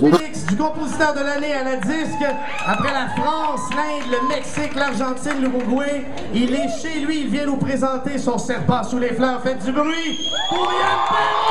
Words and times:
Félix, 0.00 0.46
du 0.46 0.56
compositeur 0.56 1.14
de 1.14 1.20
l'année 1.20 1.52
à 1.52 1.64
la 1.64 1.76
disque, 1.76 2.24
après 2.66 2.92
la 2.92 3.08
France, 3.10 3.60
l'Inde, 3.70 4.10
le 4.10 4.28
Mexique, 4.28 4.74
l'Argentine, 4.74 5.40
l'Uruguay, 5.40 6.06
il 6.34 6.54
est 6.54 6.68
chez 6.80 7.00
lui, 7.00 7.20
il 7.22 7.28
vient 7.28 7.46
nous 7.46 7.56
présenter 7.56 8.18
son 8.18 8.38
serpent 8.38 8.82
sous 8.84 8.98
les 8.98 9.12
fleurs. 9.12 9.40
Faites 9.42 9.64
du 9.64 9.72
bruit 9.72 10.18
pour 10.48 10.64
Yann! 10.64 11.45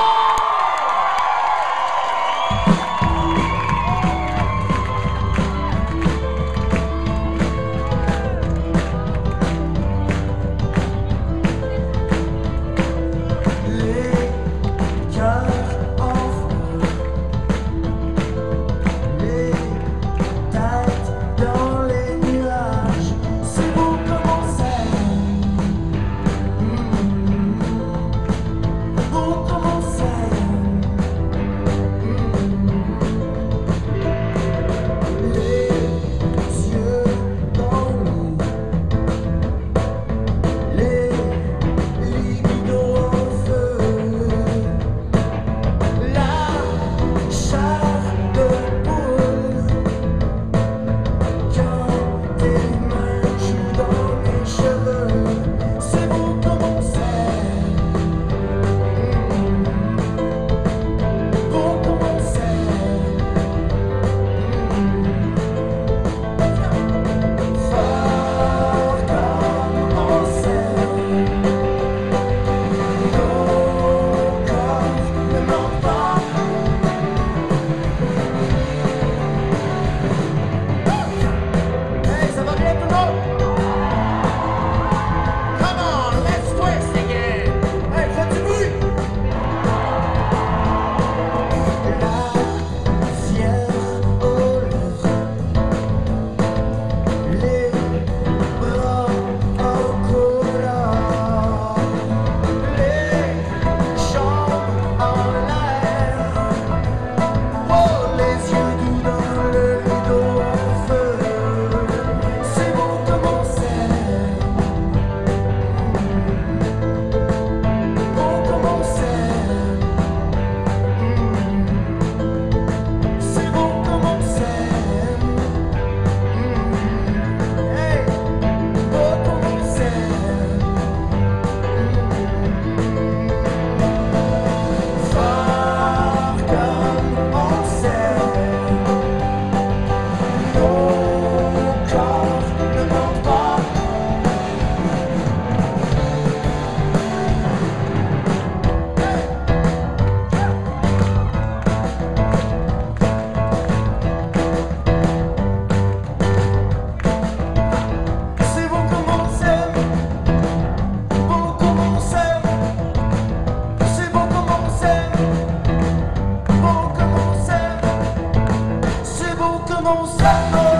ouça. 169.95 170.75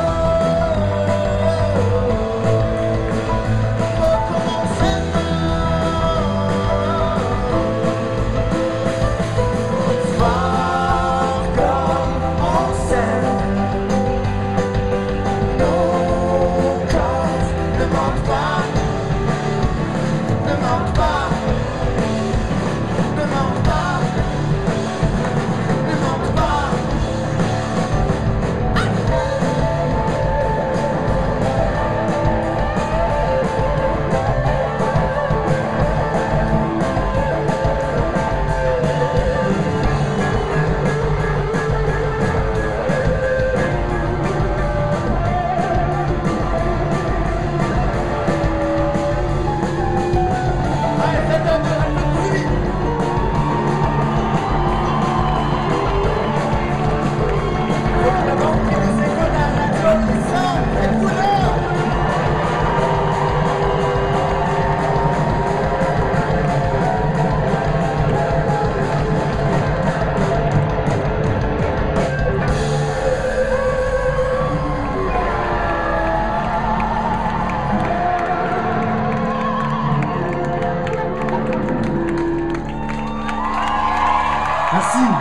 Brasil. 84.86 85.16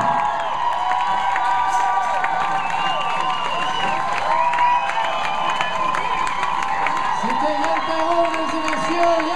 Se 7.21 7.29
te 7.29 7.53
el 9.17 9.25
de 9.25 9.34